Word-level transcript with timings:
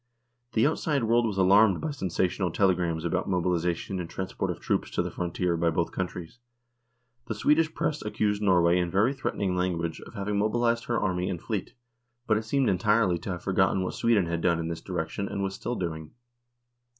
The 0.53 0.65
outside 0.65 1.03
world 1.03 1.27
was 1.27 1.37
alarmed 1.37 1.79
by 1.79 1.91
sensational 1.91 2.49
telegrams 2.49 3.05
about 3.05 3.29
mobilisation 3.29 3.99
and 3.99 4.09
transport 4.09 4.49
of 4.49 4.59
troops 4.59 4.89
to 4.89 5.03
the 5.03 5.11
frontier 5.11 5.55
by 5.55 5.69
both 5.69 5.91
countries. 5.91 6.39
The 7.27 7.35
Swedish 7.35 7.71
Press 7.75 8.03
accused 8.03 8.41
Norway 8.41 8.79
in 8.79 8.89
very 8.89 9.13
threatening 9.13 9.55
language 9.55 10.01
of 10.01 10.15
having 10.15 10.41
L 10.41 10.49
2 10.49 10.57
148 10.57 10.57
NORWAY 10.57 10.57
AND 10.57 10.57
THE 10.57 10.57
UNION 10.57 10.57
WITH 10.57 10.57
SWEDEN 10.73 10.79
mobilised 10.79 10.85
her 10.85 10.99
army 11.01 11.29
and 11.29 11.39
fleet, 11.41 11.73
but 12.25 12.37
it 12.37 12.45
seemed 12.45 12.67
entirely 12.69 13.17
to 13.19 13.29
have 13.29 13.43
forgotten 13.43 13.83
what 13.83 13.93
Sweden 13.93 14.25
had 14.25 14.41
done 14.41 14.57
in 14.59 14.69
this 14.69 14.81
direc 14.81 15.09
tion 15.09 15.27
and 15.27 15.43
was 15.43 15.53
still 15.53 15.75
doing. 15.75 16.09